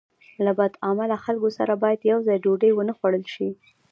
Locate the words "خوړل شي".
2.97-3.49